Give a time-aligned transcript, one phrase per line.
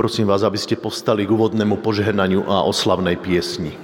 [0.00, 3.76] Prosím vás, aby ste povstali k úvodnému požehnaniu a oslavnej piesni.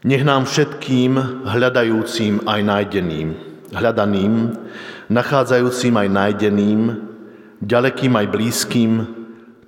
[0.00, 3.28] Nech nám všetkým hľadajúcim aj nájdeným,
[3.68, 4.56] hľadaným,
[5.12, 6.80] nachádzajúcim aj nájdeným,
[7.60, 8.92] ďalekým aj blízkym,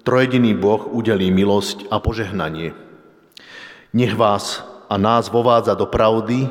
[0.00, 2.72] trojediný Boh udelí milosť a požehnanie.
[3.93, 6.49] Nech vás a nás vovádza do pravdy,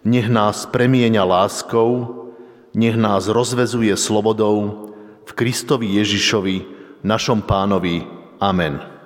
[0.00, 2.24] nech nás premieňa láskou,
[2.72, 4.87] nech nás rozvezuje slobodou
[5.28, 6.56] v Kristovi Ježišovi,
[7.04, 8.00] našom pánovi.
[8.40, 8.97] Amen.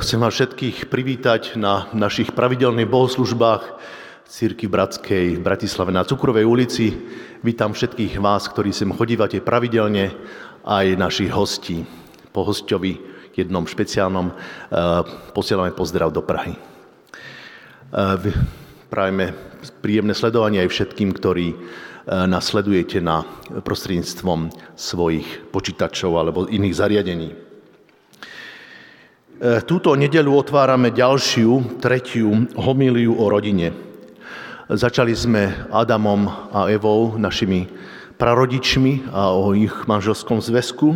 [0.00, 3.76] Chcem vás všetkých privítať na našich pravidelných bohoslužbách
[4.24, 6.96] Círky Bratskej v Bratislave na Cukrovej ulici.
[7.44, 10.16] Vítam všetkých vás, ktorí sem chodívate pravidelne,
[10.64, 11.84] aj našich hostí.
[12.32, 12.96] Po hostovi
[13.36, 14.36] jednom špeciálnom eh,
[15.36, 16.56] posielame pozdrav do Prahy.
[16.56, 18.32] Eh,
[18.88, 19.36] prajeme
[19.84, 21.58] príjemné sledovanie aj všetkým, ktorí eh,
[22.24, 23.20] nás sledujete na
[23.52, 24.48] prostredníctvom
[24.80, 27.49] svojich počítačov alebo iných zariadení.
[29.40, 33.72] E, túto nedelu otvárame ďalšiu, tretiu homíliu o rodine.
[34.68, 37.64] Začali sme Adamom a Evou, našimi
[38.20, 40.92] prarodičmi a o ich manželskom zväzku.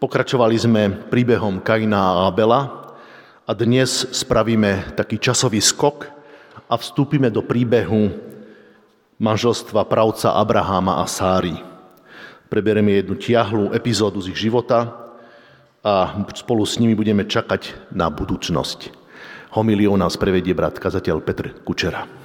[0.00, 2.96] Pokračovali sme príbehom Kaina a Abela
[3.44, 6.08] a dnes spravíme taký časový skok
[6.64, 8.08] a vstúpime do príbehu
[9.20, 11.60] manželstva pravca Abraháma a Sáry.
[12.48, 15.09] Preberieme jednu tiahlu epizódu z ich života,
[15.80, 18.92] a spolu s nimi budeme čakať na budúcnosť.
[19.56, 22.19] Homiliou nás prevedie brat kazateľ Petr Kučera.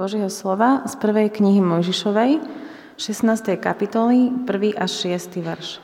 [0.00, 2.40] Božieho slova z prvej knihy Mojžišovej,
[2.96, 3.60] 16.
[3.60, 4.80] kapitoly, 1.
[4.80, 5.44] až 6.
[5.44, 5.76] verš.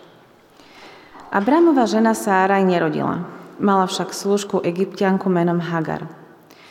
[1.29, 3.29] Abramová žena Sáraj nerodila.
[3.61, 6.09] Mala však služku egyptianku menom Hagar.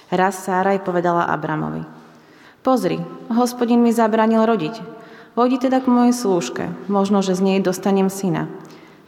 [0.10, 1.86] Raz Sáraj povedala Abramovi.
[2.66, 2.98] Pozri,
[3.30, 4.82] hospodin mi zabranil rodiť.
[5.38, 8.50] Vojdi teda k mojej slúžke, možno, že z nej dostanem syna.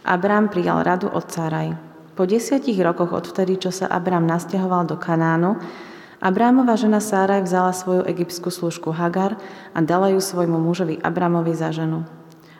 [0.06, 1.74] Abram prijal radu od Sáraj.
[2.13, 5.58] Po desiatich rokoch odvtedy, čo sa Abram nasťahoval do Kanánu,
[6.18, 9.38] Abrámova žena Sáraj vzala svoju egyptskú služku Hagar
[9.78, 12.10] a dala ju svojmu mužovi Abramovi za ženu.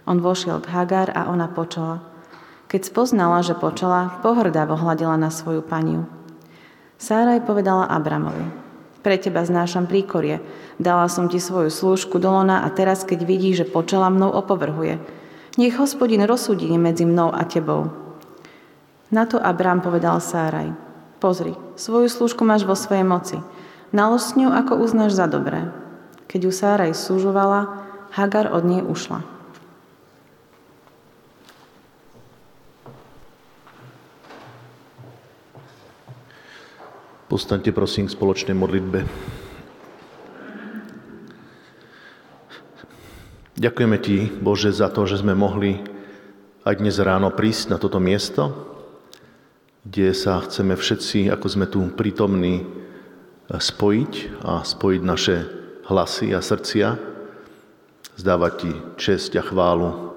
[0.06, 2.06] On vošiel k Hagar a ona počala.
[2.70, 6.06] Keď spoznala, že počala, pohrdavo hľadila na svoju paniu.
[7.02, 8.46] Sáraj povedala Abramovi,
[9.02, 10.38] pre teba znášam príkorie,
[10.78, 15.02] dala som ti svoju služku do lona a teraz, keď vidí, že počala mnou, opovrhuje.
[15.58, 17.90] Nech hospodin rozsúdi medzi mnou a tebou.
[19.10, 20.87] Na to Abram povedal Sáraj,
[21.28, 23.44] Pozri, svoju služku máš vo svojej moci.
[23.92, 25.76] Nalož s ňou, ako uznáš za dobré.
[26.32, 27.84] Keď ju Sáraj súžovala,
[28.16, 29.28] Hagar od nej ušla.
[37.28, 39.04] Postaňte prosím k spoločnej modlitbe.
[43.60, 45.84] Ďakujeme Ti, Bože, za to, že sme mohli
[46.64, 48.67] aj dnes ráno prísť na toto miesto,
[49.88, 52.68] kde sa chceme všetci, ako sme tu prítomní,
[53.48, 55.48] spojiť a spojiť naše
[55.88, 57.00] hlasy a srdcia,
[58.20, 60.12] zdávať Ti česť a chválu.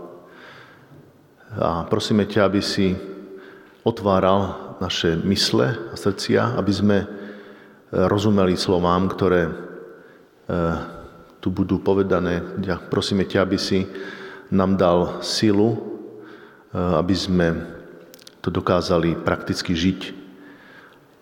[1.55, 2.99] A prosíme ťa, aby si
[3.87, 6.99] otváral naše mysle a srdcia, aby sme
[7.95, 9.55] rozumeli slovám, ktoré
[11.39, 12.43] tu budú povedané.
[12.91, 13.87] Prosíme ťa, aby si
[14.51, 15.79] nám dal silu,
[16.75, 17.79] aby sme
[18.41, 20.01] to dokázali prakticky žiť.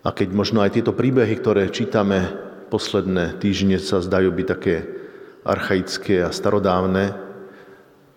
[0.07, 2.31] A keď možno aj tieto príbehy, ktoré čítame
[2.71, 4.75] posledné týždne, sa zdajú byť také
[5.43, 7.17] archaické a starodávne,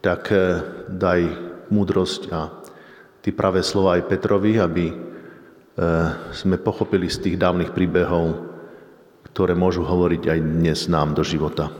[0.01, 1.21] tak eh, daj
[1.71, 2.51] múdrosť a
[3.23, 4.95] ty pravé slova aj Petrovi, aby eh,
[6.33, 8.49] sme pochopili z tých dávnych príbehov,
[9.31, 11.71] ktoré môžu hovoriť aj dnes nám do života.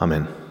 [0.00, 0.49] Amen.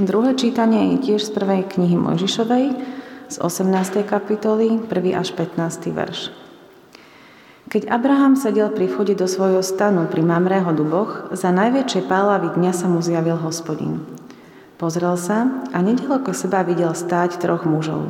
[0.00, 2.72] Druhé čítanie je tiež z prvej knihy Mojžišovej,
[3.28, 4.00] z 18.
[4.08, 4.88] kapitoly, 1.
[5.12, 5.92] až 15.
[5.92, 6.32] verš.
[7.68, 12.72] Keď Abraham sedel pri vchode do svojho stanu pri Mamrého duboch, za najväčšej pálavy dňa
[12.72, 14.00] sa mu zjavil hospodin.
[14.80, 18.08] Pozrel sa a nedaleko seba videl stáť troch mužov.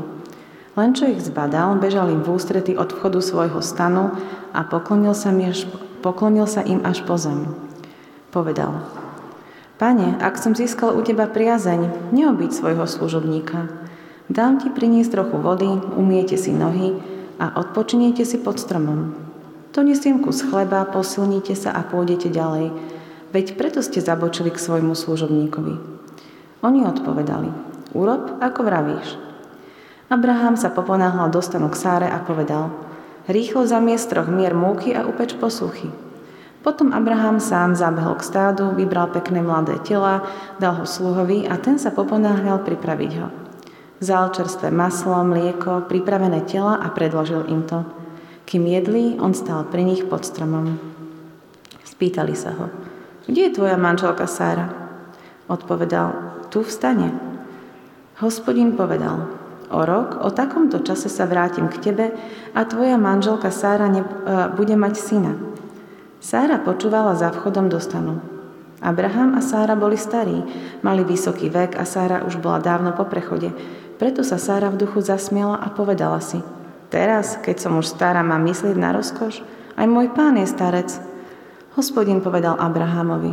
[0.78, 4.14] Len čo ich zbadal, bežal im v ústrety od vchodu svojho stanu
[4.54, 7.50] a poklonil sa im až po zem.
[8.30, 8.78] Povedal,
[9.80, 13.72] Pane, ak som získal u Teba priazeň, neobyť svojho služobníka.
[14.28, 17.00] Dám Ti priniesť trochu vody, umiete si nohy
[17.40, 19.16] a odpočiniete si pod stromom.
[19.72, 22.76] To nesiem kus chleba, posilnite sa a pôjdete ďalej,
[23.32, 25.74] veď preto ste zabočili k svojmu služobníkovi.
[26.60, 27.48] Oni odpovedali,
[27.96, 29.16] urob, ako vravíš.
[30.12, 32.68] Abraham sa poponáhľal do stanu k Sáre a povedal,
[33.32, 35.88] rýchlo zamiest troch mier múky a upeč posúchy.
[36.60, 40.28] Potom Abraham sám zabehol k stádu, vybral pekné mladé tela,
[40.60, 43.28] dal ho sluhovi a ten sa poponáhľal pripraviť ho.
[44.00, 47.84] Vzal čerstvé maslo, mlieko, pripravené tela a predložil im to.
[48.44, 50.76] Kým jedli, on stal pri nich pod stromom.
[51.84, 52.68] Spýtali sa ho,
[53.24, 54.72] kde je tvoja manželka Sára?
[55.48, 56.12] Odpovedal,
[56.52, 57.08] tu v stane.
[58.20, 59.28] Hospodin povedal,
[59.72, 62.06] o rok, o takomto čase sa vrátim k tebe
[62.52, 65.32] a tvoja manželka Sára ne, uh, bude mať syna.
[66.20, 68.20] Sára počúvala za vchodom do stanu.
[68.84, 70.44] Abraham a Sára boli starí,
[70.84, 73.56] mali vysoký vek a Sára už bola dávno po prechode.
[73.96, 76.44] Preto sa Sára v duchu zasmiela a povedala si,
[76.92, 79.40] teraz, keď som už stará, mám myslieť na rozkoš?
[79.80, 80.92] Aj môj pán je starec.
[81.80, 83.32] Hospodin povedal Abrahamovi,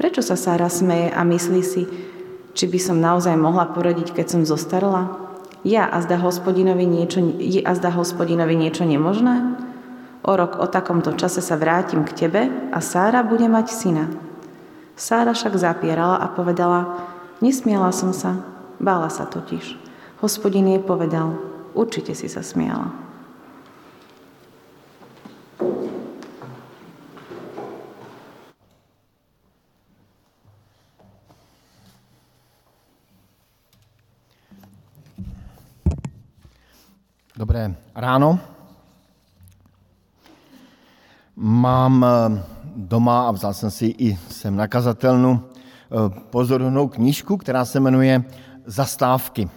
[0.00, 1.84] prečo sa Sára smeje a myslí si,
[2.56, 5.20] či by som naozaj mohla porodiť, keď som zostarla?
[5.68, 9.68] Ja a zda hospodinovi niečo, je a zda hospodinovi niečo nemožné?
[10.22, 14.06] O rok o takomto čase sa vrátim k tebe a Sára bude mať syna.
[14.94, 17.10] Sára však zapierala a povedala,
[17.42, 18.38] nesmiela som sa,
[18.78, 19.74] bála sa totiž.
[20.22, 21.34] Hospodin jej povedal,
[21.74, 22.94] určite si sa smiala.
[37.34, 38.51] Dobré ráno.
[41.36, 42.42] Mám eh,
[42.76, 45.44] doma, a vzal jsem si i sem nakazatelnu,
[46.30, 48.24] pozorovnou knížku, která se jmenuje
[48.66, 49.48] Zastávky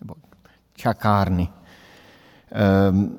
[0.00, 0.14] nebo
[0.74, 1.48] čakárny.
[2.52, 3.18] Ehm,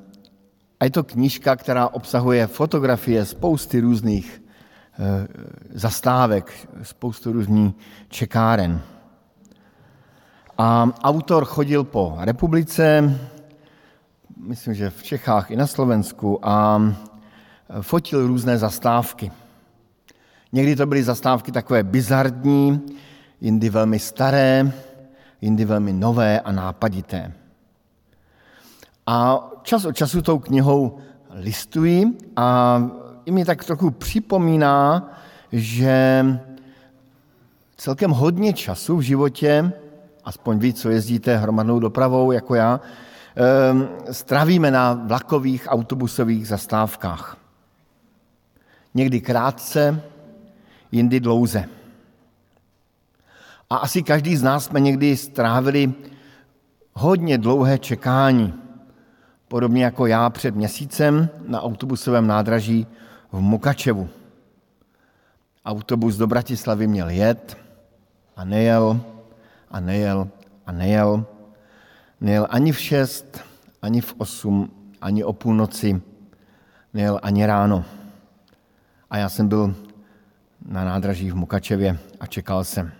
[0.80, 4.42] a je to knížka, která obsahuje fotografie spousty různých
[4.98, 5.28] eh,
[5.70, 7.74] zastávek, spoustu různých
[8.08, 8.82] čekáren.
[10.58, 13.14] A autor chodil po republice,
[14.36, 16.82] myslím, že v Čechách i na Slovensku a
[17.80, 19.32] fotil různé zastávky.
[20.52, 22.80] Někdy to byly zastávky takové bizardní,
[23.40, 24.72] jindy velmi staré,
[25.40, 27.32] jindy velmi nové a nápadité.
[29.06, 30.98] A čas od času tou knihou
[31.30, 32.04] listuji
[32.36, 32.82] a
[33.24, 35.10] i mi tak trochu připomíná,
[35.52, 36.24] že
[37.76, 39.72] celkem hodně času v životě,
[40.24, 42.80] aspoň vy, co jezdíte hromadnou dopravou jako já,
[43.36, 47.39] ehm, strávíme na vlakových autobusových zastávkách.
[48.94, 50.02] Někdy krátce,
[50.92, 51.64] jindy dlouze.
[53.70, 55.92] A asi každý z nás jsme někdy strávili
[56.92, 58.54] hodně dlouhé čekání
[59.50, 62.86] podobně jako já před měsícem na autobusovém nádraží
[63.32, 64.08] v Mukačevu.
[65.64, 67.56] Autobus do Bratislavy měl jet
[68.36, 69.00] a nejel
[69.70, 70.28] a nejel
[70.66, 71.24] a nejel.
[72.20, 73.40] Nejel ani v šest,
[73.82, 76.02] ani v osm, ani o půlnoci,
[76.94, 77.84] nejel ani ráno.
[79.10, 79.74] A já jsem byl
[80.66, 82.92] na nádraží v Mukačevě a čekal jsem.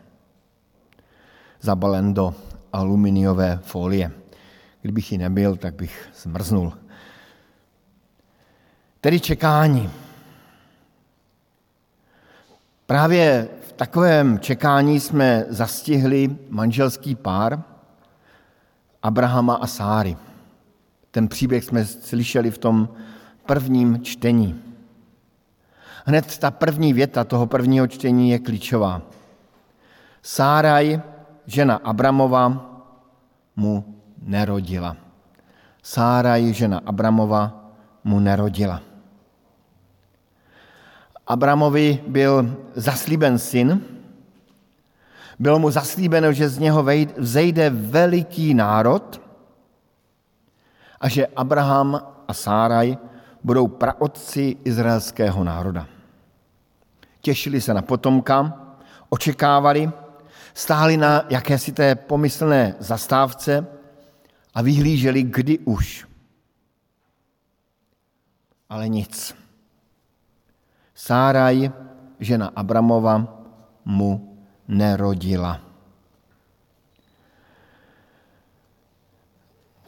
[1.61, 2.35] Zabalen do
[2.73, 4.12] aluminiové folie.
[4.83, 6.73] Kdybych ji nebyl, tak bych zmrznul.
[9.01, 9.90] Tedy čekání.
[12.87, 17.62] Právě v takovém čekání jsme zastihli manželský pár
[19.03, 20.16] Abrahama a Sáry.
[21.11, 22.88] Ten příběh jsme slyšeli v tom
[23.46, 24.70] prvním čtení.
[26.05, 29.03] Hned ta první věta toho prvního čtení je klíčová.
[30.23, 31.01] Sáraj,
[31.47, 32.67] žena Abramova,
[33.57, 33.85] mu
[34.23, 34.97] nerodila.
[35.83, 37.73] Sára, žena Abramova,
[38.05, 38.81] mu nerodila.
[41.27, 43.81] Abramovi byl zaslíben syn,
[45.39, 46.85] bylo mu zaslíbeno, že z něho
[47.17, 49.21] vzejde veliký národ
[51.01, 52.99] a že Abraham a Sáraj
[53.44, 55.87] budou praotci izraelského národa.
[57.20, 58.66] Těšili se na potomka,
[59.09, 59.90] očekávali,
[60.55, 63.66] stáli na jakési té pomyslné zastávce,
[64.55, 66.07] a vyhlíželi, kdy už.
[68.68, 69.35] Ale nic.
[70.94, 71.70] Sáraj,
[72.20, 73.24] žena Abramova,
[73.85, 75.70] mu nerodila.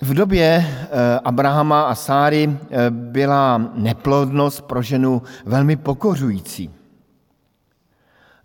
[0.04, 6.70] V době eh, Abrahama a Sáry eh, byla neplodnost pro ženu velmi pokořující.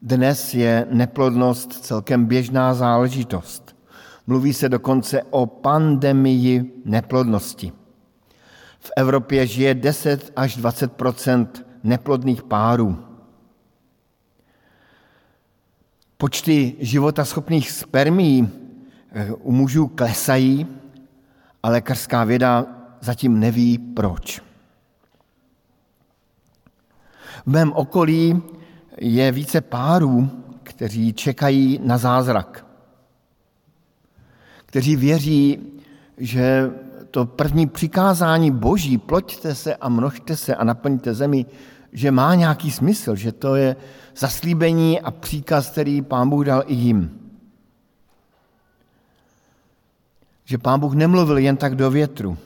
[0.01, 3.75] Dnes je neplodnost celkem běžná záležitost.
[4.27, 7.71] Mluví se dokonce o pandemii neplodnosti.
[8.79, 11.47] V Evropě žije 10 až 20%
[11.83, 13.03] neplodných párů.
[16.17, 18.49] Počty životaschopných spermií
[19.11, 20.67] eh, u mužů klesají,
[21.67, 22.65] ale lékařská věda
[23.01, 24.41] zatím neví proč.
[27.45, 28.41] V mém okolí
[28.97, 30.29] je více párů,
[30.63, 32.67] kteří čekají na zázrak
[34.67, 35.59] kteří věří,
[36.17, 36.71] že
[37.11, 41.45] to první přikázání boží, ploďte se a množte se a naplňte zemi,
[41.93, 43.75] že má nějaký smysl, že to je
[44.17, 47.26] zaslíbení a příkaz, který pán Bůh dal i jim.
[50.49, 52.37] Že pán Bůh nemluvil jen tak do větru.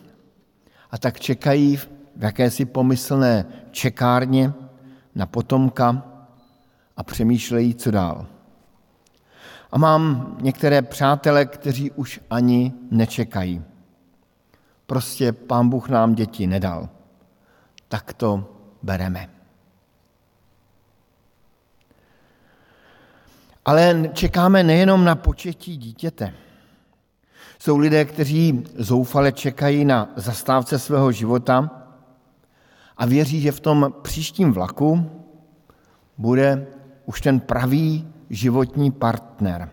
[0.91, 4.53] A tak čekají v jakési pomyslné čekárně
[5.15, 6.03] na potomka
[6.97, 8.25] a přemýšlejí, co dál.
[9.71, 13.63] A mám některé přátele, kteří už ani nečekají.
[14.85, 16.89] Prostě pán Bůh nám děti nedal.
[17.87, 19.29] Tak to bereme.
[23.65, 26.33] Ale čekáme nejenom na početí dítěte.
[27.61, 31.69] Jsou lidé, kteří zoufale čekají na zastávce svého života
[32.97, 35.11] a věří, že v tom příštím vlaku
[36.17, 36.67] bude
[37.05, 39.69] už ten pravý životní partner.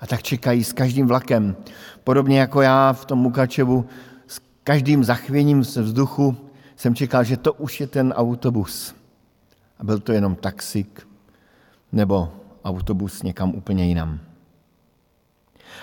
[0.00, 1.56] A tak čekají s každým vlakem.
[2.04, 3.86] Podobně jako já v tom Mukačevu,
[4.26, 6.36] s každým zachvěním se vzduchu
[6.76, 8.94] jsem čekal, že to už je ten autobus.
[9.78, 11.08] A byl to jenom taxik
[11.92, 12.32] nebo
[12.64, 14.20] autobus někam úplně jinam.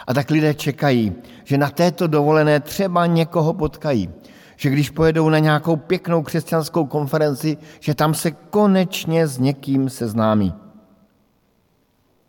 [0.07, 4.09] A tak lidé čekají, že na této dovolené třeba někoho potkají,
[4.55, 10.53] že když pojedou na nějakou pěknou křesťanskou konferenci, že tam se konečně s někým seznámí.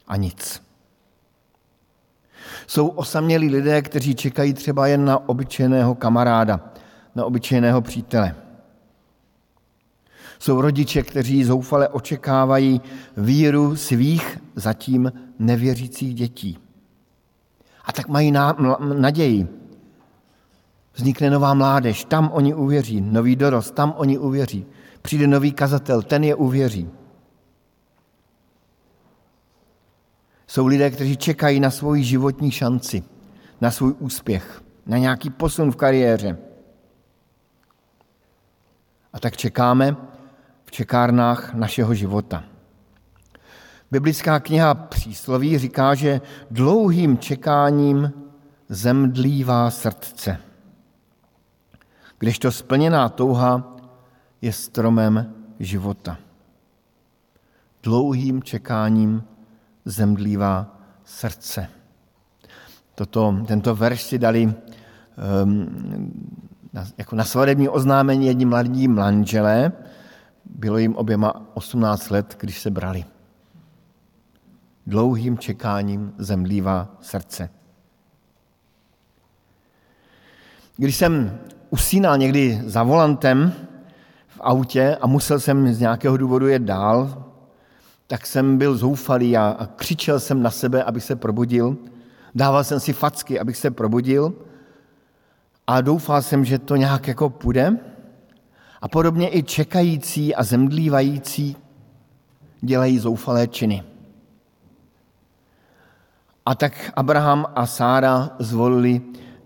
[0.07, 0.63] a nic.
[2.67, 6.61] Jsou osamělí lidé, kteří čekají třeba jen na obyčejného kamaráda,
[7.15, 8.35] na obyčejného přítele.
[10.39, 12.81] Jsou rodiče, kteří zoufale očekávají
[13.17, 16.64] víru svých zatím nevěřících dětí.
[17.85, 18.33] A tak mají
[18.79, 19.49] naději.
[20.95, 24.67] Vznikne nová mládež, tam oni uvěří, nový dorost, tam oni uvěří.
[25.03, 26.91] Přijde nový kazatel, ten je uvěří.
[30.47, 33.03] Jsou lidé, kteří čekají na svoji životní šanci,
[33.61, 36.39] na svůj úspěch, na nějaký posun v kariéře.
[39.13, 39.97] A tak čekáme
[40.65, 42.45] v čekárnách našeho života.
[43.95, 48.13] Biblická kniha Přísloví říká, že dlouhým čekáním
[48.69, 50.39] zemdlívá srdce.
[52.19, 53.77] Kdežto splněná touha
[54.43, 56.19] je stromem života.
[57.83, 59.23] Dlouhým čekáním
[59.85, 61.69] zemdlívá srdce.
[62.95, 64.55] Toto, tento verš si dali um,
[66.73, 69.73] na, jako na svadební oznámení jedním mladí manželé.
[70.45, 73.05] Bylo jim oběma 18 let, když se brali.
[74.87, 77.51] Dlouhým čekáním zemdlívá srdce.
[80.77, 81.39] Když jsem
[81.71, 83.53] usínal někdy za volantem
[84.29, 87.25] v autě a musel jsem z nějakého důvodu jet dál,
[88.07, 91.77] tak jsem byl zoufalý a, a křičel jsem na sebe, abych se probudil.
[92.35, 94.33] Dával jsem si facky, abych se probudil
[95.67, 97.79] a doufal jsem, že to nějak jako půjde.
[98.81, 101.57] A podobně i čekající a zemdlívající
[102.61, 103.94] dělají zoufalé činy.
[106.47, 109.01] A tak Abraham a Sára zvolili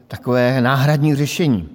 [0.09, 1.69] takové náhradní řešení.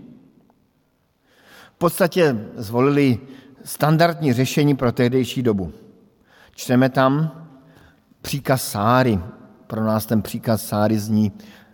[1.75, 3.19] V podstatě zvolili
[3.63, 5.71] standardní řešení pro tehdejší dobu.
[6.55, 7.31] Čteme tam
[8.21, 9.19] příkaz Sáry.
[9.67, 11.31] Pro nás ten příkaz Sáry zní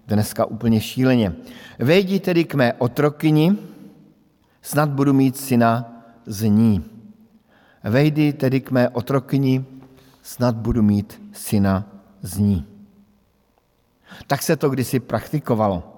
[0.07, 1.35] dneska úplně šíleně.
[1.79, 3.57] Vejdi tedy k mé otrokyni,
[4.61, 6.85] snad budu mít syna z ní.
[7.83, 9.65] Vejdi tedy k mé otrokyni,
[10.21, 11.85] snad budu mít syna
[12.21, 12.78] z ní.
[14.27, 15.95] Tak se to kdysi praktikovalo.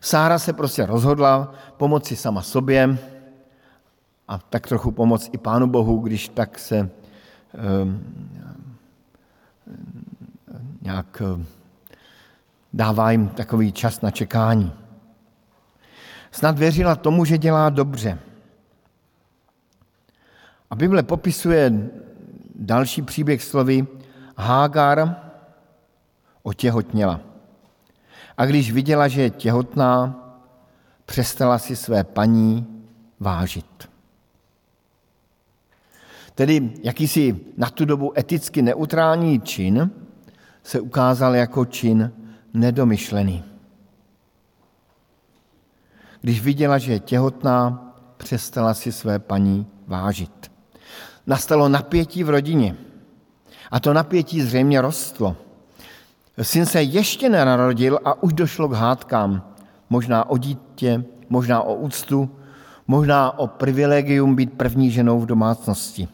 [0.00, 2.98] Sára se prostě rozhodla pomoci sama sobě
[4.28, 6.90] a tak trochu pomoct i Pánu Bohu, když tak se
[7.54, 8.04] Ehm,
[10.82, 11.46] nějak ehm,
[12.72, 14.72] dává jim takový čas na čekání.
[16.30, 18.18] Snad věřila tomu, že dělá dobře.
[20.70, 21.90] A Bible popisuje
[22.54, 23.86] další příběh slovy
[24.36, 25.27] Hágar
[26.48, 27.20] otěhotněla.
[28.38, 30.14] A když viděla, že je těhotná,
[31.04, 32.66] přestala si své paní
[33.20, 33.88] vážit.
[36.34, 39.90] Tedy jakýsi na tu dobu eticky neutrální čin
[40.62, 42.12] se ukázal jako čin
[42.54, 43.44] nedomyšlený.
[46.20, 47.84] Když viděla, že je těhotná,
[48.16, 50.50] přestala si své paní vážit.
[51.26, 52.76] Nastalo napětí v rodině.
[53.70, 55.47] A to napětí zřejmě rostlo.
[56.42, 59.54] Syn se ještě nenarodil a už došlo k hádkám.
[59.90, 62.30] Možná o dítě, možná o úctu,
[62.86, 66.08] možná o privilegium být první ženou v domácnosti.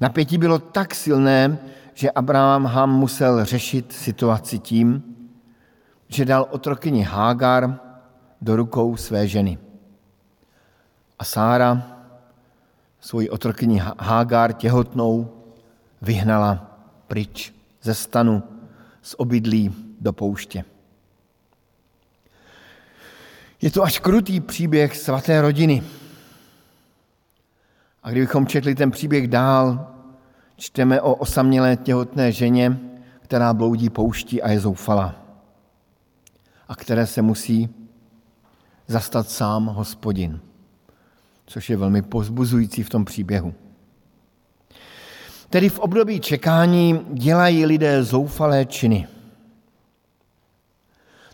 [0.00, 1.58] Napětí bylo tak silné,
[1.94, 5.02] že Abraham musel řešit situaci tím,
[6.08, 7.80] že dal otrokyni Hágar
[8.40, 9.58] do rukou své ženy.
[11.18, 11.82] A Sára
[13.00, 15.30] svoji otrokyni Hágar těhotnou
[16.02, 18.42] vyhnala pryč ze stanu,
[19.02, 20.64] z obydlí do pouště.
[23.62, 25.82] Je to až krutý příběh svaté rodiny.
[28.02, 29.94] A kdybychom četli ten příběh dál,
[30.56, 32.78] čteme o osamělé těhotné ženě,
[33.20, 35.14] která bloudí pouští a je zoufalá.
[36.68, 37.68] A které se musí
[38.86, 40.40] zastat sám hospodin,
[41.46, 43.54] což je velmi pozbuzující v tom příběhu.
[45.50, 49.06] Tedy v období čekání dělají lidé zoufalé činy.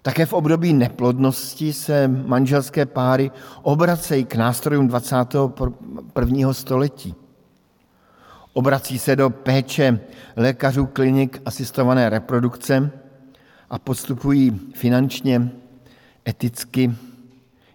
[0.03, 3.31] Také v období neplodnosti se manželské páry
[3.63, 6.53] obracejí k nástrojům 21.
[6.53, 7.15] století.
[8.53, 10.01] Obrací se do péče
[10.37, 12.91] lékařů klinik asistované reprodukce
[13.71, 15.51] a podstupují finančně,
[16.29, 16.95] eticky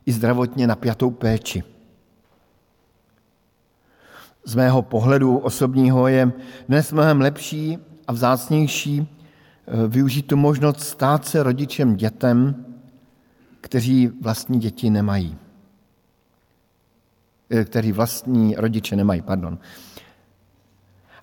[0.06, 1.64] i zdravotně napjatou péči.
[4.50, 6.32] Z mého pohledu osobního je
[6.68, 9.08] dnes mnohem lepší a vzácnější
[9.72, 12.66] Eh, využít tu možnost stát se rodičem dětem,
[13.62, 15.38] kteří vlastní děti nemají.
[17.50, 19.58] Eh, kteří vlastní rodiče nemají, pardon.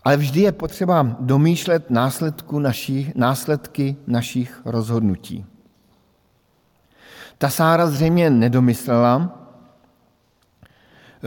[0.05, 5.45] Ale vždy je potřeba domýšlet následku naši, následky našich rozhodnutí.
[7.39, 9.46] Ta Sára zřejmě nedomyslela,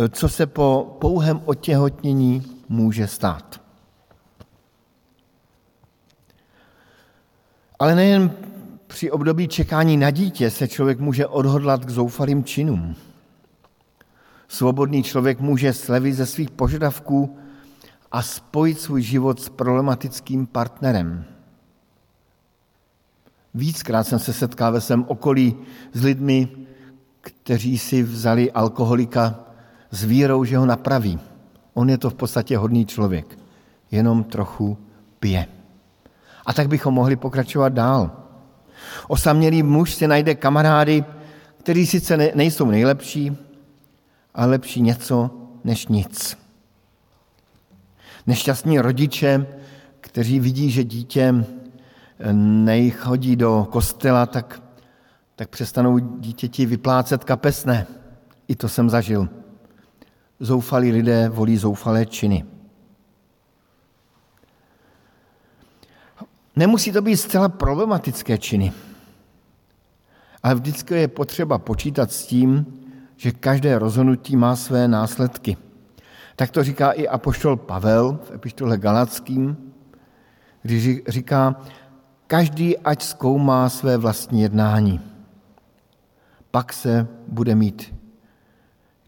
[0.09, 3.61] co se po pouhém otěhotnění může stát.
[7.79, 8.31] Ale nejen
[8.87, 12.95] při období čekání na dítě se člověk může odhodlat k zoufalým činům.
[14.47, 17.37] Svobodný člověk může slevit ze svých požadavků
[18.11, 21.25] a spojit svůj život s problematickým partnerem.
[23.53, 25.55] Víckrát jsem se setkal ve svém okolí
[25.93, 26.47] s lidmi,
[27.21, 29.48] kteří si vzali alkoholika
[29.91, 31.19] s vírou, že ho napraví.
[31.73, 33.39] On je to v podstatě hodný člověk,
[33.91, 34.77] jenom trochu
[35.19, 35.47] pije.
[36.45, 38.11] A tak bychom mohli pokračovat dál.
[39.07, 41.03] Osamělý muž si najde kamarády,
[41.57, 43.37] kteří sice nejsou nejlepší,
[44.33, 45.29] ale lepší něco
[45.63, 46.37] než nic.
[48.27, 49.47] Nešťastní rodiče,
[50.01, 51.45] kteří vidí, že dítě
[52.33, 54.61] nejchodí do kostela, tak,
[55.35, 57.87] tak přestanou dítěti vyplácet kapesné.
[58.47, 59.29] I to jsem zažil.
[60.39, 62.45] Zoufalí lidé volí zoufalé činy.
[66.55, 68.73] Nemusí to být zcela problematické činy,
[70.43, 72.65] ale vždycky je potřeba počítat s tím,
[73.17, 75.57] že každé rozhodnutí má své následky.
[76.35, 79.57] Tak to říká i apoštol Pavel v epištole Galackým,
[80.61, 81.55] když říká,
[82.27, 85.01] každý ať zkoumá své vlastní jednání.
[86.51, 87.95] Pak se bude mít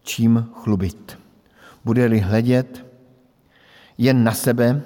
[0.02, 1.21] čím chlubit.
[1.84, 2.86] Bude-li hledět
[3.98, 4.82] jen na sebe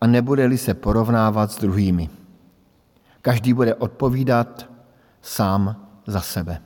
[0.00, 2.10] a nebude-li se porovnávat s druhými.
[3.22, 4.66] Každý bude odpovídat
[5.22, 6.62] sám za sebe.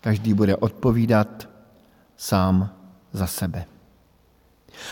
[0.00, 1.48] Každý bude odpovídat
[2.16, 2.70] sám
[3.12, 3.64] za sebe.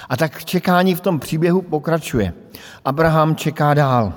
[0.09, 2.33] A tak čekání v tom příběhu pokračuje.
[2.85, 4.13] Abraham čeká dál.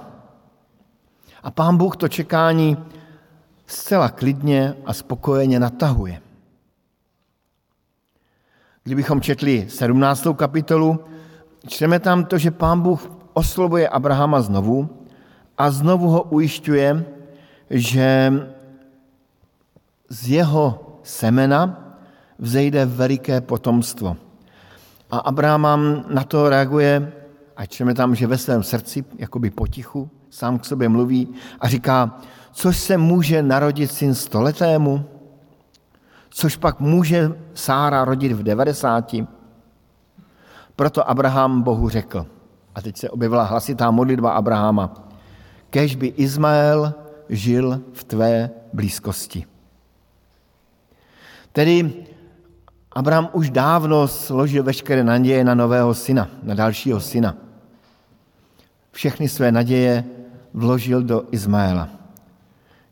[1.43, 2.77] A pán Bůh to čekání
[3.67, 6.21] zcela klidně a spokojeně natahuje.
[8.87, 10.27] Kdybychom četli 17.
[10.35, 10.99] kapitolu,
[11.67, 14.87] čteme tam to, že pán Bůh oslovuje Abrahama znovu
[15.57, 17.05] a znovu ho ujišťuje,
[17.69, 18.33] že
[20.09, 20.65] z jeho
[21.03, 21.75] semena
[22.39, 24.15] vzejde veliké potomstvo.
[25.11, 27.11] A Abraham na to reaguje,
[27.59, 31.27] a čteme tam, že ve svém srdci, jakoby potichu, sám k sobě mluví
[31.59, 32.23] a říká,
[32.55, 35.16] což se může narodit syn stoletému,
[36.37, 39.27] což pak může Sára rodit v devadesáti.
[40.75, 42.25] Proto Abraham Bohu řekl,
[42.75, 44.93] a teď se objevila hlasitá modlitba Abrahama,
[45.69, 46.93] kež by Izmael
[47.29, 49.45] žil v tvé blízkosti.
[51.51, 52.05] Tedy
[52.91, 57.35] Abraham už dávno složil veškeré naděje na nového syna, na dalšího syna.
[58.91, 60.03] Všechny své naděje
[60.53, 61.89] vložil do Izmaela.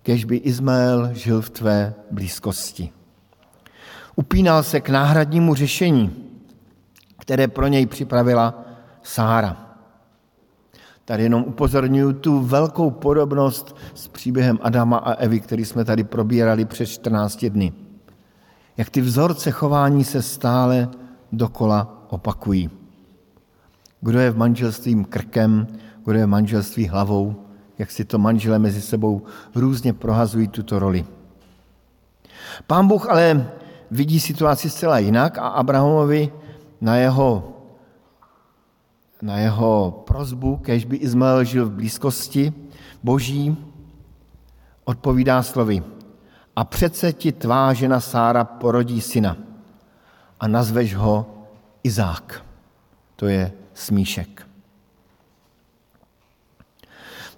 [0.01, 3.04] Kež by Izmael žil v tvé blízkosti.
[4.15, 6.15] Upínal se k náhradnímu řešení,
[7.19, 8.65] které pro něj připravila
[9.03, 9.57] Sára.
[11.05, 16.65] Tady jenom upozorňuji tu velkou podobnost s příběhem Adama a Evy, který jsme tady probírali
[16.65, 17.73] před 14 dny.
[18.77, 20.89] Jak ty vzorce chování se stále
[21.31, 22.69] dokola opakují.
[24.01, 25.67] Kdo je v manželství krkem,
[26.05, 27.35] kdo je v manželství hlavou,
[27.77, 29.21] jak si to manžele mezi sebou
[29.55, 31.05] různě prohazují tuto roli.
[32.67, 33.49] Pán Bůh ale
[33.91, 36.31] vidí situaci zcela jinak a Abrahamovi
[36.81, 37.53] na jeho,
[39.21, 42.53] na jeho prozbu, kež by Izmael žil v blízkosti
[43.03, 43.57] boží,
[44.83, 45.83] odpovídá slovy.
[46.55, 49.37] A přece ti tvá žena Sára porodí syna
[50.39, 51.25] a nazveš ho
[51.83, 52.45] Izák.
[53.15, 54.47] To je smíšek.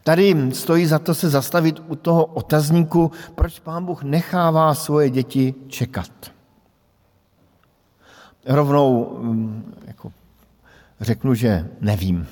[0.04, 5.56] Tady stojí za to se zastavit u toho otazníku, proč pán Bůh nechává svoje děti
[5.68, 6.12] čekat.
[8.48, 10.12] Rovnou mm, jako
[11.02, 12.28] řeknu, že nevím.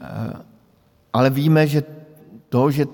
[0.00, 0.32] Eh,
[1.12, 1.82] ale víme, že
[2.48, 2.86] to, že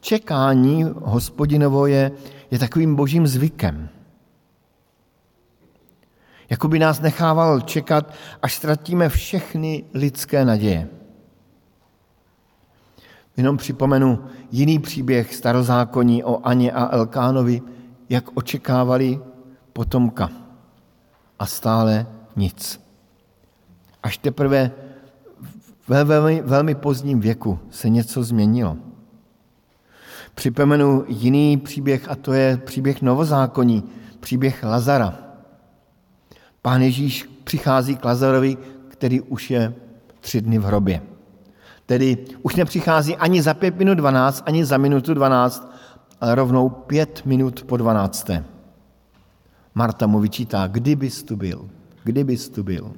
[0.00, 2.10] čekání hospodinovo je,
[2.50, 3.88] je takovým božím zvykem.
[6.50, 10.88] Jakoby nás nechával čekat, až ztratíme všechny lidské naděje.
[13.36, 17.62] Jenom připomenu jiný příběh starozákonní o Aně a Elkánovi,
[18.08, 19.20] jak očekávali
[19.72, 20.43] potomka.
[21.38, 22.80] A stále nic.
[24.02, 24.70] Až teprve
[25.88, 28.76] ve velmi, velmi pozdním věku se něco změnilo.
[30.34, 33.84] Připomenu jiný příběh a to je příběh novozákonní,
[34.20, 35.18] příběh Lazara.
[36.62, 38.56] Pán Ježíš přichází k Lazarovi,
[38.88, 39.74] který už je
[40.20, 41.02] tři dny v hrobě.
[41.86, 45.68] Tedy už nepřichází ani za pět minut dvanáct, ani za minutu dvanáct,
[46.20, 48.44] ale rovnou pět minut po dvanácté.
[49.74, 51.70] Marta mu vyčítá, kdybys tu byl,
[52.04, 52.92] kdybys tu byl.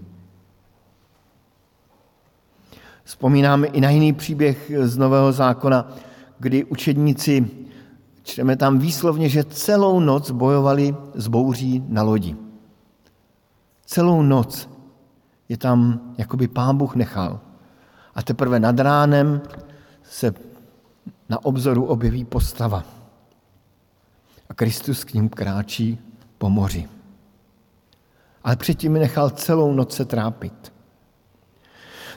[3.05, 5.93] Vzpomínáme i na jiný příběh z Nového zákona,
[6.39, 7.51] kdy učedníci,
[8.23, 12.37] čteme tam výslovně, že celou noc bojovali s bouří na lodi.
[13.87, 14.71] Celou noc
[15.49, 17.41] je tam, jakoby pán Bůh nechal.
[18.15, 19.43] A teprve nad ránem
[20.03, 20.35] se
[21.29, 22.85] na obzoru objeví postava.
[24.49, 25.99] A Kristus k ním kráčí
[26.39, 26.89] po moři.
[28.45, 30.73] Ale předtím nechal celou noc se trápit.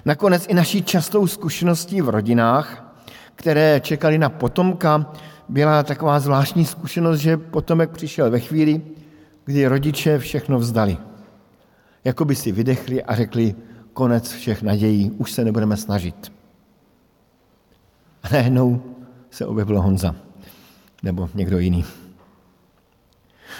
[0.05, 2.95] Nakonec i naší častou zkušeností v rodinách,
[3.36, 5.13] které čekali na potomka,
[5.49, 8.82] byla taková zvláštní zkušenost, že potomek přišel ve chvíli,
[9.45, 10.97] kdy rodiče všechno vzdali.
[12.03, 13.55] Jakoby si vydechli a řekli,
[13.93, 16.32] konec všech nadějí, už se nebudeme snažit.
[18.24, 18.82] A najednou
[19.32, 20.15] se objevil Honza,
[21.03, 21.86] nebo někdo jiný.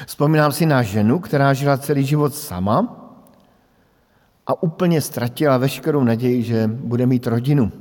[0.06, 2.96] Vzpomínám si na ženu, která žila celý život sama
[4.48, 7.72] a úplně ztratila veškerou naději, že bude mít rodinu.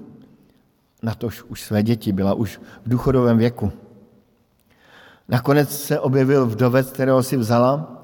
[1.02, 3.72] Na tož už své děti, byla už v důchodovém věku.
[5.28, 8.02] Nakonec se objevil vdovec, kterého si vzala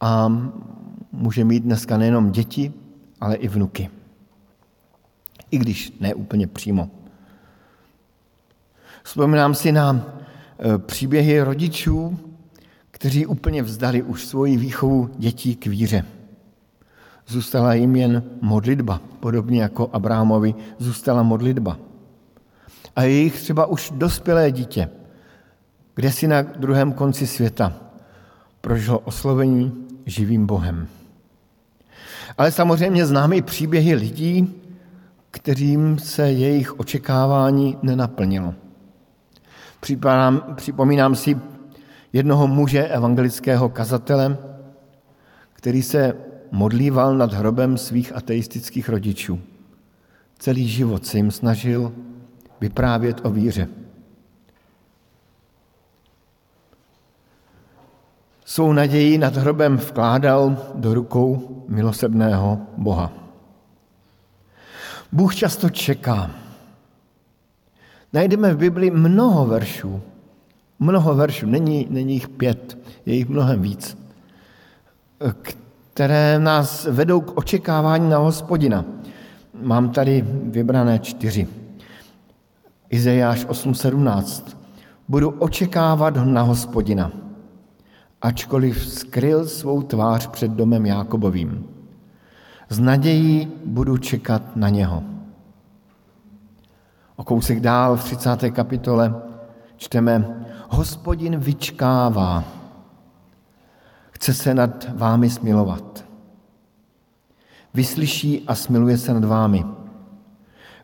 [0.00, 0.32] a
[1.12, 2.72] může mít dneska nejenom děti,
[3.20, 3.90] ale i vnuky.
[5.50, 6.90] I když ne úplně přímo.
[9.02, 10.06] Vzpomínám si na
[10.58, 12.18] e, příběhy rodičů,
[12.98, 16.04] kteří úplně vzdali už svoji výchovu dětí k víře.
[17.26, 21.78] Zůstala jim jen modlitba, podobně jako Abrahamovi zůstala modlitba.
[22.96, 24.88] A jejich třeba už dospělé dítě,
[25.94, 27.72] kde si na druhém konci světa
[28.60, 29.72] prožilo oslovení
[30.06, 30.88] živým Bohem.
[32.38, 34.54] Ale samozřejmě známe i příběhy lidí,
[35.30, 38.54] kterým se jejich očekávání nenaplnilo.
[40.56, 41.36] Připomínám, si
[42.12, 44.38] jednoho muže evangelického kazatele,
[45.52, 46.14] který se
[46.50, 49.40] modlíval nad hrobem svých ateistických rodičů.
[50.38, 51.92] Celý život se jim snažil
[52.60, 53.68] vyprávět o víře.
[58.44, 63.12] Svou naději nad hrobem vkládal do rukou milosrdného Boha.
[65.12, 66.30] Bůh často čeká.
[68.12, 70.02] Najdeme v Bibli mnoho veršů,
[70.78, 73.98] mnoho veršů, není, není jich pět, je jich mnohem víc,
[75.92, 78.84] které nás vedou k očekávání na hospodina.
[79.62, 81.48] Mám tady vybrané čtyři.
[82.90, 84.56] Izajáš 8.17.
[85.08, 87.12] Budu očekávat na hospodina
[88.22, 91.66] ačkoliv skryl svou tvář před domem Jákobovým.
[92.68, 95.02] Z nadějí budu čekat na něho.
[97.16, 98.50] O kousek dál v 30.
[98.50, 99.14] kapitole
[99.76, 102.44] čteme, hospodin vyčkává,
[104.10, 106.04] chce se nad vámi smilovat.
[107.74, 109.64] Vyslyší a smiluje se nad vámi.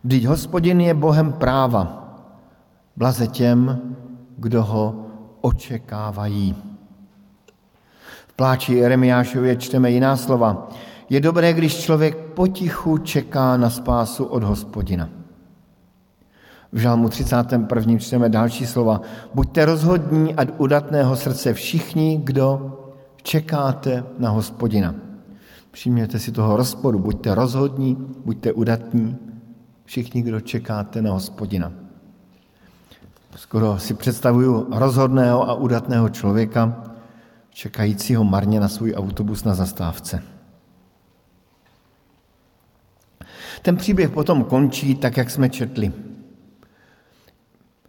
[0.04, 2.08] Vždyť hospodin je Bohem práva,
[2.96, 3.80] blaze těm,
[4.36, 5.06] kdo ho
[5.40, 6.74] očekávají
[8.36, 10.68] pláči Jeremiášově čteme jiná slova.
[11.10, 15.08] Je dobré, když člověk potichu čeká na spásu od hospodina.
[16.74, 17.98] V žalmu 31.
[17.98, 19.00] čteme další slova.
[19.34, 22.78] Buďte rozhodní a udatného srdce všichni, kdo
[23.22, 24.94] čekáte na hospodina.
[25.72, 26.98] Všimněte si toho rozporu.
[26.98, 29.16] Buďte rozhodní, buďte udatní,
[29.84, 31.72] všichni, kdo čekáte na hospodina.
[33.36, 36.84] Skoro si představuju rozhodného a udatného člověka,
[37.50, 40.22] čekajícího marně na svůj autobus na zastávce.
[43.62, 45.92] Ten příběh potom končí tak, jak jsme četli.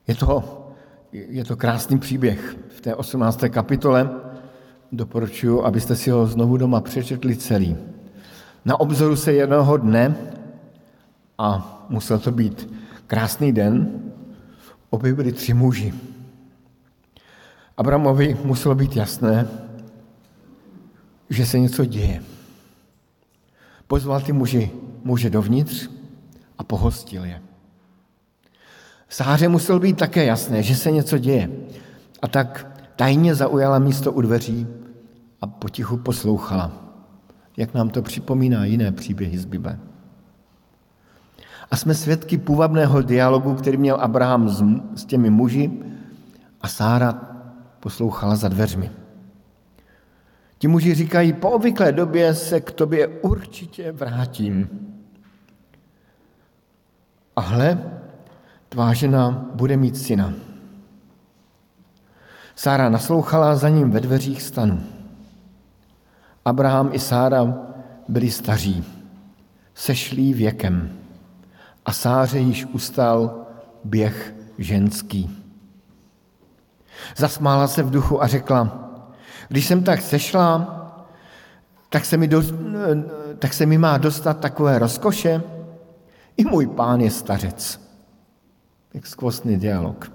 [0.07, 0.61] Je to,
[1.11, 3.43] je to krásný příběh v té 18.
[3.49, 4.09] kapitole.
[4.91, 7.77] Doporučuji, abyste si ho znovu doma přečetli celý.
[8.65, 10.15] Na obzoru se jednoho dne,
[11.37, 12.69] a musel to být
[13.07, 14.01] krásný den,
[14.89, 15.93] objevili tři muži.
[17.77, 19.47] Abramovi muselo být jasné,
[21.29, 22.23] že se něco děje.
[23.87, 24.71] Pozval ty muži,
[25.03, 25.89] muže dovnitř
[26.57, 27.41] a pohostil je.
[29.15, 31.49] Sáře muselo být také jasné, že se něco děje.
[32.21, 34.67] A tak tajně zaujala místo u dveří
[35.41, 36.71] a potichu poslouchala,
[37.57, 39.79] jak nám to připomíná jiné příběhy z Bible.
[41.71, 44.63] A jsme svědky půvabného dialogu, který měl Abraham s,
[44.95, 45.71] s těmi muži
[46.61, 47.13] a Sára
[47.79, 48.91] poslouchala za dveřmi.
[50.57, 54.69] Ti muži říkají, po obvyklé době se k tobě určitě vrátím.
[57.35, 57.94] A hle,
[58.75, 60.33] tvá žena bude mít syna.
[62.55, 64.83] Sára naslouchala za ním ve dveřích stanu.
[66.45, 67.53] Abraham i Sára
[68.07, 68.83] byli staří,
[69.75, 70.91] sešlí věkem
[71.85, 73.45] a Sáře již ustal
[73.83, 75.43] běh ženský.
[77.15, 78.89] Zasmála se v duchu a řekla,
[79.47, 80.51] když jsem tak sešla,
[81.89, 82.43] tak se mi, do,
[83.39, 85.43] tak se mi má dostat takové rozkoše.
[86.37, 87.84] I můj pán je stařec.
[88.95, 90.11] Jak skvostný dialog.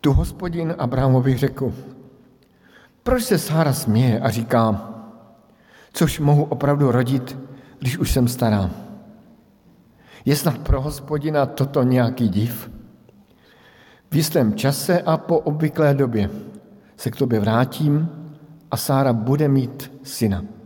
[0.00, 1.72] Tu hospodin Abrahamovi řekl,
[3.02, 4.88] proč se Sára směje a říká,
[5.92, 7.38] což mohu opravdu rodit,
[7.78, 8.70] když už jsem stará.
[10.24, 12.70] Je snad pro hospodina toto nějaký div?
[14.10, 16.30] V jistém čase a po obvyklé době
[16.96, 18.08] se k tobě vrátím
[18.70, 20.61] a Sára bude mít syna.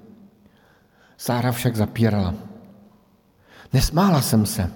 [1.16, 2.34] Sára však zapírala.
[3.72, 4.70] Nesmála jsem se,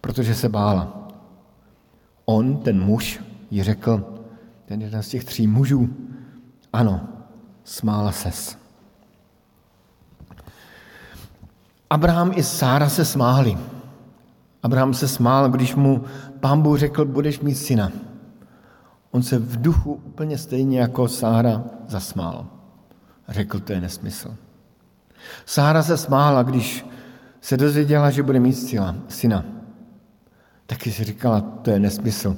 [0.00, 1.08] protože se bála.
[2.24, 4.14] On, ten muž, jí řekl,
[4.64, 5.88] ten jeden z těch tří mužů,
[6.72, 7.08] ano,
[7.64, 8.58] smála ses.
[11.90, 13.58] Abraham i Sára se smáli.
[14.62, 16.04] Abraham se smál, když mu
[16.40, 17.92] pán Bůh řekl, budeš mít syna.
[19.10, 22.46] On se v duchu úplně stejně jako Sára zasmál.
[23.28, 24.36] Řekl, to je nesmysl.
[25.46, 26.86] Sára se smála, když
[27.40, 28.54] se dozvěděla, že bude mít
[29.08, 29.44] syna.
[30.66, 32.36] Taky si říkala, to je nesmysl.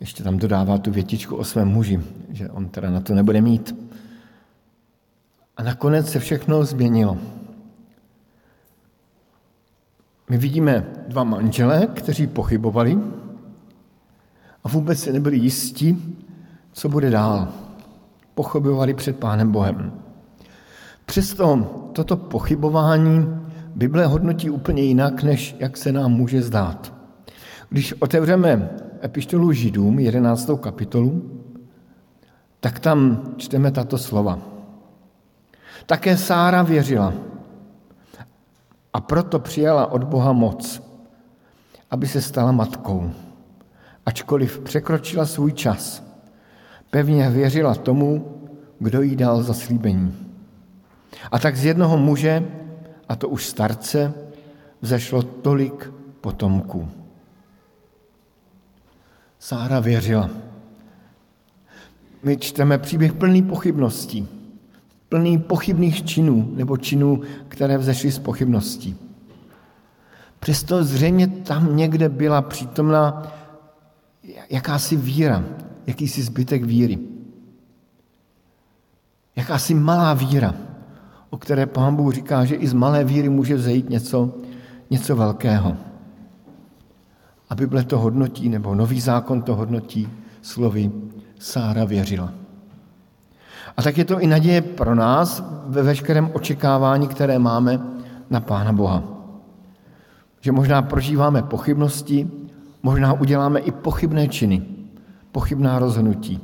[0.00, 2.00] Ještě tam dodává tu větičku o svém muži,
[2.30, 3.76] že on teda na to nebude mít.
[5.56, 7.18] A nakonec se všechno změnilo.
[10.30, 12.98] My vidíme dva manžele, kteří pochybovali
[14.64, 16.16] a vůbec se nebyli jistí,
[16.72, 17.48] co bude dál.
[18.34, 20.07] Pochybovali před Pánem Bohem.
[21.08, 21.56] Přesto
[21.92, 23.26] toto pochybování
[23.74, 26.92] Bible hodnotí úplně jinak, než jak se nám může zdát.
[27.70, 28.70] Když otevřeme
[29.04, 30.50] epištolu Židům, 11.
[30.60, 31.40] kapitolu,
[32.60, 34.38] tak tam čteme tato slova.
[35.86, 37.14] Také Sára věřila
[38.92, 40.82] a proto přijala od Boha moc,
[41.90, 43.10] aby se stala matkou.
[44.06, 46.02] Ačkoliv překročila svůj čas,
[46.90, 48.36] pevně věřila tomu,
[48.78, 50.27] kdo jí dal zaslíbení.
[51.32, 52.44] A tak z jednoho muže,
[53.08, 54.14] a to už starce,
[54.80, 56.88] vzešlo tolik potomků.
[59.38, 60.30] Sára věřila.
[62.22, 64.38] My čteme příběh plný pochybností
[65.08, 68.96] plný pochybných činů nebo činů, které vzešly z pochybností.
[70.40, 73.32] Přesto zřejmě tam někde byla přítomná
[74.50, 75.44] jakási víra,
[75.86, 76.98] jakýsi zbytek víry.
[79.36, 80.54] Jakási malá víra,
[81.30, 84.34] o které pán Bůh říká, že i z malé víry může vzejít něco,
[84.90, 85.76] něco velkého.
[87.50, 90.08] A Bible to hodnotí, nebo nový zákon to hodnotí
[90.42, 90.92] slovy
[91.38, 92.32] Sára věřila.
[93.76, 97.80] A tak je to i naděje pro nás ve veškerém očekávání, které máme
[98.30, 99.02] na Pána Boha.
[100.40, 102.30] Že možná prožíváme pochybnosti,
[102.82, 104.62] možná uděláme i pochybné činy,
[105.32, 106.40] pochybná rozhodnutí.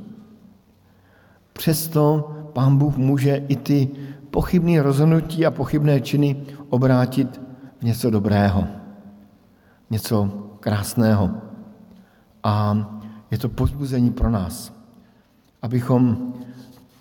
[1.52, 3.88] Přesto Pán Bůh může i ty
[4.34, 7.40] pochybné rozhodnutí a pochybné činy obrátit
[7.78, 8.66] v něco dobrého,
[9.90, 10.16] něco
[10.60, 11.30] krásného.
[12.42, 12.74] A
[13.30, 14.74] je to pozbuzení pro nás,
[15.62, 16.34] abychom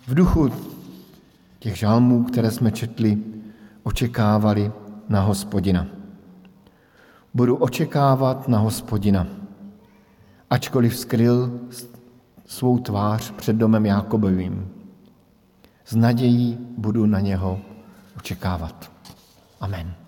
[0.08, 0.50] v duchu
[1.60, 3.18] těch žalmů, které jsme četli,
[3.84, 4.72] očekávali
[5.10, 5.88] na hospodina.
[7.34, 9.28] Budu očekávat na hospodina,
[10.50, 11.60] ačkoliv skryl
[12.46, 14.83] svou tvář před domem Jákobovým.
[15.86, 17.60] S nadějí budu na něho
[18.18, 18.92] očekávat.
[19.62, 20.03] Amen.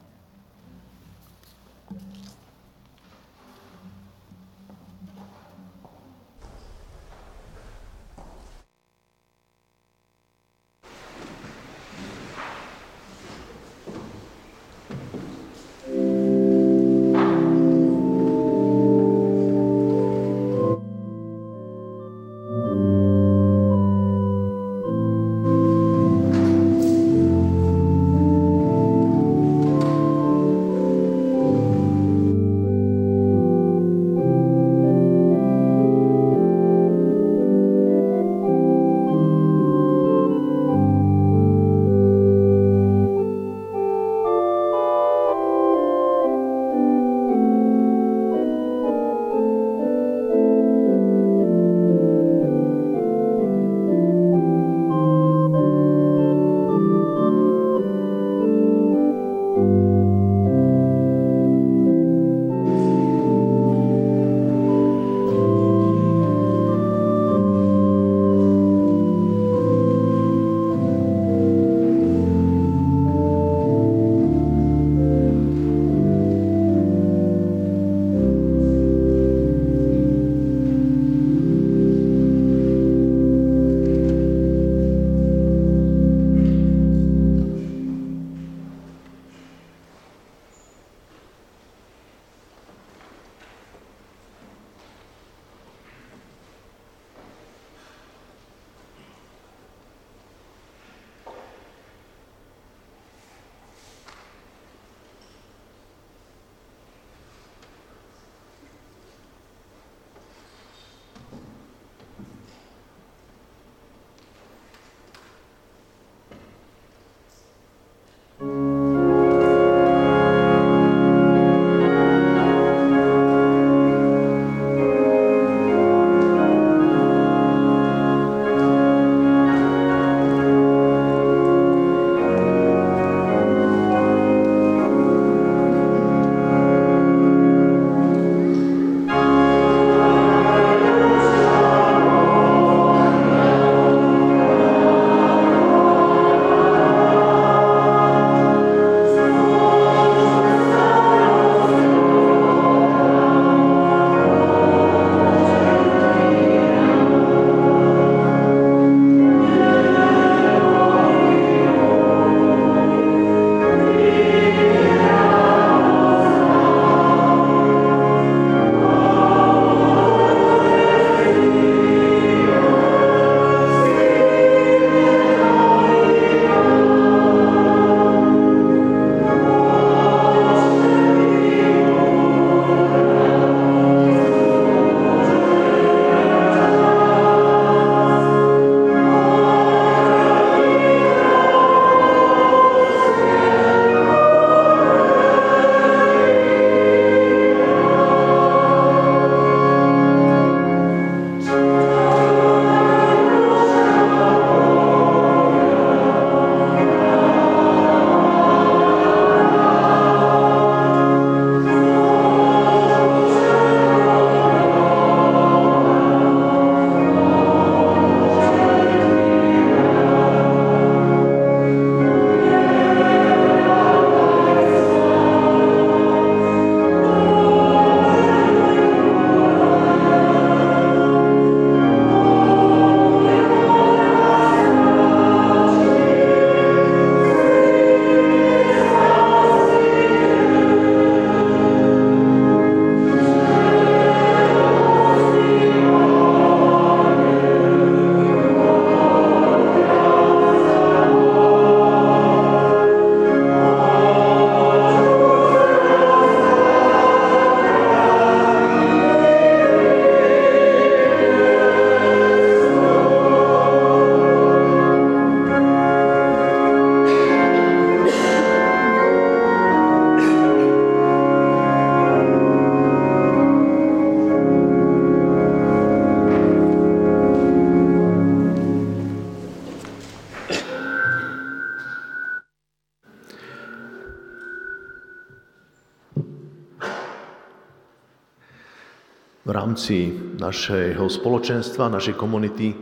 [289.75, 290.07] Rámci
[290.39, 292.77] našeho spoločenstva, našej komunity e,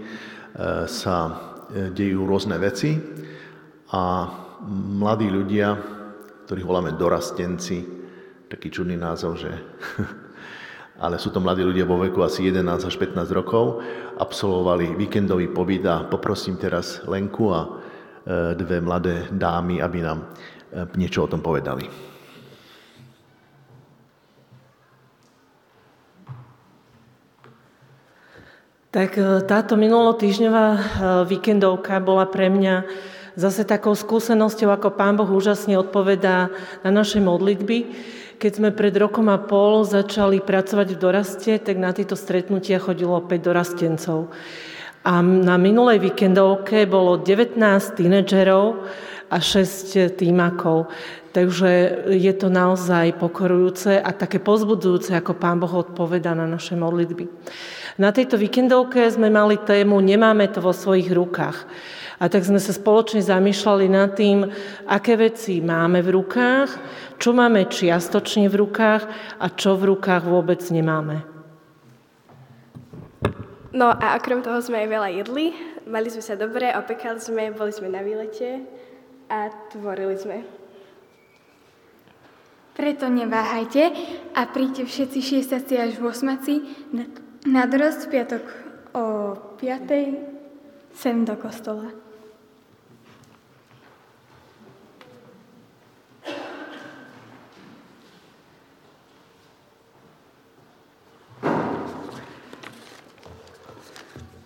[0.85, 2.93] sa e, dejú rôzne veci
[3.89, 4.29] a
[4.93, 5.73] mladí ľudia,
[6.45, 7.81] ktorých voláme dorastenci,
[8.45, 9.49] taký čudný názov, že?
[11.01, 13.81] Ale sú to mladí ľudia vo veku asi 11 až 15 rokov,
[14.21, 17.69] absolvovali víkendový pobyt a poprosím teraz Lenku a e,
[18.53, 20.29] dve mladé dámy, aby nám
[20.93, 22.12] niečo o tom povedali.
[28.93, 30.79] Tak e, táto minulotýždňová e,
[31.25, 32.85] víkendovka bola pre mňa
[33.33, 36.53] zase takou skúsenosťou, ako Pán Boh úžasne odpovedá
[36.85, 37.89] na naše modlitby.
[38.37, 43.17] Keď sme pred rokom a pol začali pracovať v doraste, tak na tieto stretnutia chodilo
[43.17, 44.29] 5 dorastencov.
[45.01, 47.57] A na minulej víkendovke bolo 19
[47.97, 48.85] tínedžerov
[49.33, 50.93] a 6 týmakov.
[51.33, 57.25] Takže je to naozaj pokorujúce a také pozbudzujúce, ako Pán Boh odpoveda na naše modlitby.
[57.97, 61.65] Na tejto víkendovke sme mali tému Nemáme to vo svojich rukách.
[62.21, 64.45] A tak sme sa spoločne zamýšľali nad tým,
[64.85, 66.69] aké veci máme v rukách,
[67.17, 69.03] čo máme čiastočne v rukách
[69.41, 71.25] a čo v rukách vôbec nemáme.
[73.73, 75.45] No a okrem toho sme aj veľa jedli,
[75.89, 78.61] mali sme sa dobre, opekali sme, boli sme na výlete
[79.33, 80.37] a tvorili sme.
[82.73, 83.83] Preto neváhajte
[84.37, 86.53] a príďte všetci šiestaci až v osmaci
[87.49, 88.43] na v piatok
[88.93, 89.05] o
[89.57, 90.93] 5.
[90.93, 91.89] sem do kostola.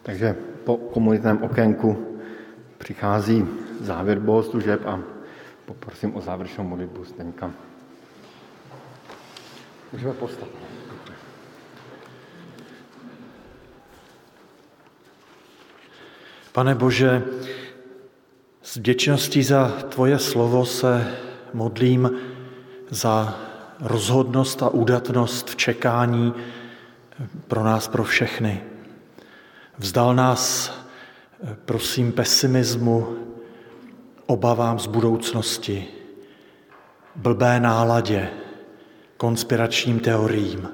[0.03, 2.19] Takže po komunitném okénku
[2.79, 4.99] přichází závěr bohoslužeb a
[5.65, 7.51] poprosím o závěrečnou modlitbu Zdeňka.
[9.93, 10.55] Můžeme postavit.
[16.51, 17.23] Pane Bože,
[18.61, 21.17] s vděčností za Tvoje slovo se
[21.53, 22.11] modlím
[22.89, 23.39] za
[23.80, 26.34] rozhodnost a údatnost v čekání
[27.47, 28.63] pro nás, pro všechny.
[29.78, 30.71] Vzdal nás,
[31.65, 33.26] prosím, pesimismu,
[34.28, 35.88] obavám z budoucnosti,
[37.15, 38.30] blbé náladě,
[39.17, 40.69] konspiračním teoriím.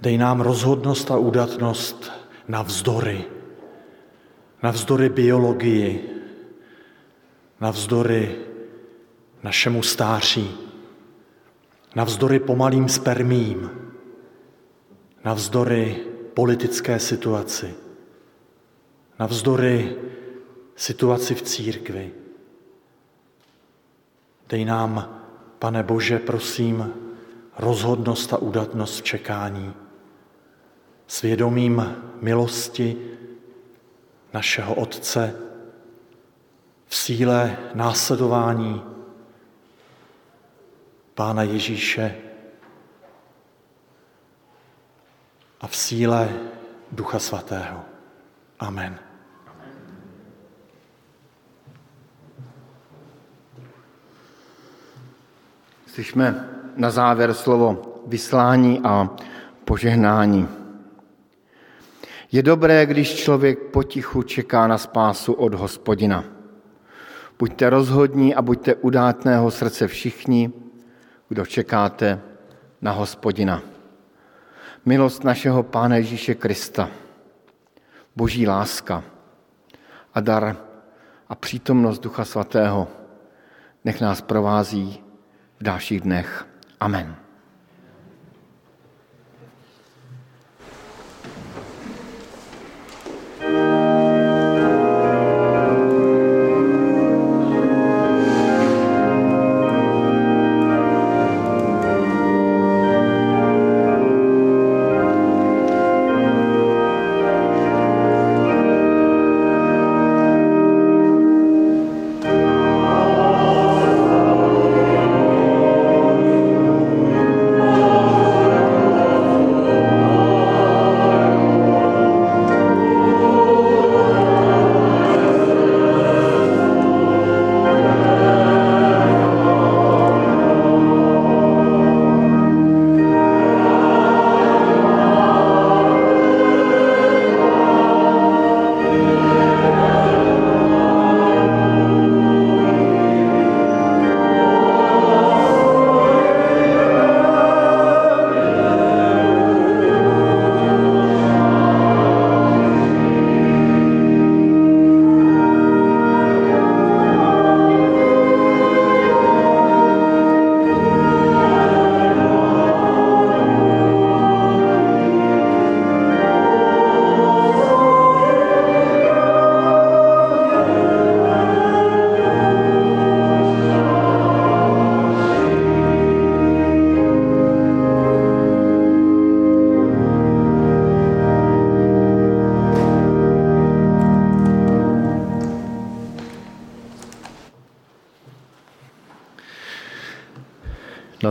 [0.00, 2.12] Dej nám rozhodnost a údatnost
[2.48, 3.24] navzdory,
[4.62, 6.10] navzdory biologii,
[7.60, 8.36] navzdory
[9.42, 10.50] našemu stáří,
[11.96, 13.70] navzdory pomalým spermím,
[15.24, 15.96] navzdory
[16.34, 17.74] politické situaci,
[19.18, 19.96] navzdory
[20.80, 22.12] situaci v církvi.
[24.48, 25.20] Dej nám,
[25.58, 26.94] pane Bože, prosím,
[27.58, 29.74] rozhodnost a udatnost v čekání
[31.06, 32.96] svědomím milosti
[34.32, 35.36] našeho Otce,
[36.86, 38.82] v síle následování
[41.14, 42.16] Pána Ježíše
[45.60, 46.40] a v síle
[46.92, 47.84] Ducha Svatého.
[48.58, 49.09] Amen.
[55.94, 59.10] Slyšme na závěr slovo vyslání a
[59.64, 60.48] požehnání.
[62.32, 66.24] Je dobré, když člověk potichu čeká na spásu od hospodina.
[67.38, 70.52] Buďte rozhodní a buďte udátného srdce všichni,
[71.28, 72.20] kdo čekáte
[72.80, 73.62] na hospodina.
[74.84, 76.88] Milost našeho Pána Ježíše Krista,
[78.16, 79.02] boží láska
[80.14, 80.56] a dar
[81.28, 82.88] a přítomnost Ducha Svatého
[83.84, 85.09] nech nás provází
[85.60, 86.46] v dalších dnech.
[86.80, 87.29] Amen.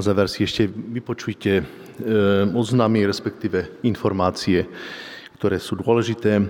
[0.09, 1.61] Záver si ešte vypočujte
[2.49, 4.65] oznámy, respektíve informácie,
[5.37, 6.41] ktoré sú dôležité.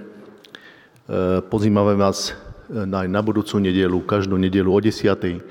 [1.51, 2.39] Pozývame vás
[2.71, 5.43] na, na budúcu nedelu, každú nedelu o 10.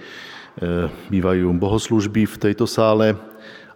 [1.13, 3.13] Bývajú bohoslužby v tejto sále,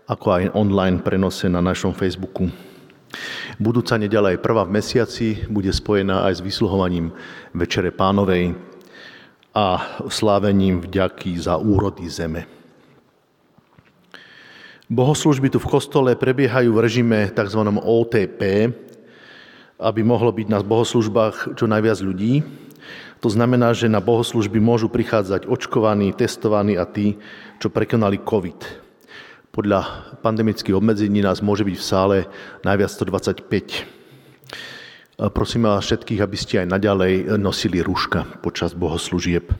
[0.09, 2.49] ako aj online prenose na našom Facebooku.
[3.61, 7.12] Budúca nedela je prvá v mesiaci, bude spojená aj s vysluhovaním
[7.53, 8.57] Večere pánovej
[9.53, 12.62] a slávením vďaky za úrody zeme.
[14.91, 17.61] Bohoslužby tu v kostole prebiehajú v režime tzv.
[17.62, 18.72] OTP,
[19.78, 22.43] aby mohlo byť na bohoslužbách čo najviac ľudí.
[23.22, 27.14] To znamená, že na bohoslužby môžu prichádzať očkovaní, testovaní a tí,
[27.62, 28.83] čo prekonali COVID.
[29.55, 29.80] Podľa
[30.24, 32.16] pandemických obmedzení nás môže byť v sále
[32.66, 34.03] najviac 125.
[35.30, 39.55] Prosím vás všetkých, aby ste aj naďalej nosili rúška počas bohoslužieb.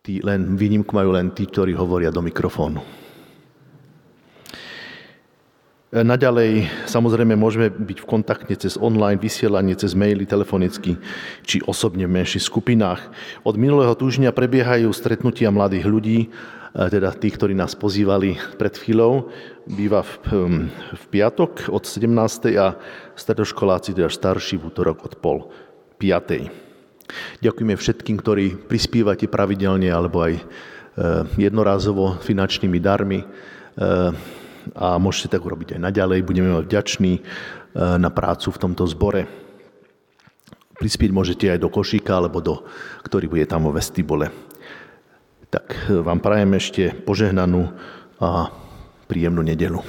[0.00, 2.80] Tí len, výnimku majú len tí, ktorí hovoria do mikrofónu.
[5.90, 10.94] Naďalej samozrejme môžeme byť v kontakte cez online vysielanie, cez maily, telefonicky
[11.42, 13.10] či osobne v menších skupinách.
[13.42, 16.18] Od minulého týždňa prebiehajú stretnutia mladých ľudí,
[16.70, 19.34] teda tí, ktorí nás pozývali pred chvíľou,
[19.66, 20.14] býva v,
[20.94, 22.06] v piatok od 17.
[22.54, 22.78] a
[23.18, 25.50] stredoškoláci, teda starší, v útorok od pol
[25.98, 27.42] 5.
[27.42, 30.42] Ďakujeme všetkým, ktorí prispívate pravidelne alebo aj e,
[31.50, 33.26] jednorázovo finančnými darmi e,
[34.76, 36.26] a môžete tak urobiť aj naďalej.
[36.26, 37.22] Budeme vám vďační e,
[37.76, 39.26] na prácu v tomto zbore.
[40.80, 42.64] Prispieť môžete aj do košíka alebo do,
[43.04, 44.32] ktorý bude tam vo vestibule.
[45.50, 47.68] Tak vám prajem ešte požehnanú
[48.22, 48.48] a
[49.10, 49.82] príjemnú nedelu.